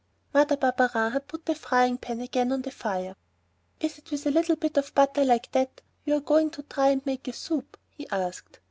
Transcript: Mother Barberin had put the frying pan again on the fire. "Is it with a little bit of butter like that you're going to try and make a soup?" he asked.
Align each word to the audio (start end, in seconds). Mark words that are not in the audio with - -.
Mother 0.33 0.57
Barberin 0.57 1.11
had 1.11 1.27
put 1.27 1.45
the 1.45 1.53
frying 1.53 1.99
pan 1.99 2.21
again 2.21 2.51
on 2.51 2.63
the 2.63 2.71
fire. 2.71 3.15
"Is 3.79 3.99
it 3.99 4.09
with 4.09 4.25
a 4.25 4.31
little 4.31 4.55
bit 4.55 4.75
of 4.77 4.95
butter 4.95 5.23
like 5.23 5.51
that 5.51 5.79
you're 6.05 6.21
going 6.21 6.49
to 6.57 6.63
try 6.63 6.87
and 6.87 7.05
make 7.05 7.27
a 7.27 7.33
soup?" 7.33 7.77
he 7.87 8.09
asked. 8.09 8.57